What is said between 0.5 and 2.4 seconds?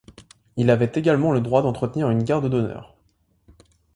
Il avait également le droit d'entretenir une